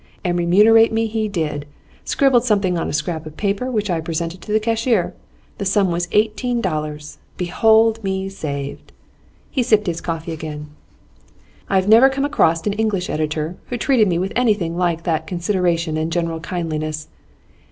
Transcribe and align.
And 0.23 0.35
remunerate 0.39 0.91
me 0.91 1.05
he 1.05 1.27
did; 1.27 1.67
scribbled 2.05 2.43
something 2.43 2.75
on 2.75 2.89
a 2.89 2.91
scrap 2.91 3.27
of 3.27 3.37
paper, 3.37 3.69
which 3.69 3.87
I 3.87 4.01
presented 4.01 4.41
to 4.41 4.51
the 4.51 4.59
cashier. 4.59 5.13
The 5.59 5.65
sum 5.65 5.91
was 5.91 6.07
eighteen 6.11 6.59
dollars. 6.59 7.19
Behold 7.37 8.03
me 8.03 8.27
saved!' 8.27 8.93
He 9.51 9.61
sipped 9.61 9.85
his 9.85 10.01
coffee 10.01 10.31
again. 10.31 10.69
'I 11.69 11.75
have 11.75 11.87
never 11.87 12.09
come 12.09 12.25
across 12.25 12.65
an 12.65 12.73
English 12.73 13.11
editor 13.11 13.57
who 13.67 13.77
treated 13.77 14.07
me 14.07 14.17
with 14.17 14.33
anything 14.35 14.75
like 14.75 15.03
that 15.03 15.27
consideration 15.27 15.97
and 15.97 16.11
general 16.11 16.39
kindliness. 16.39 17.07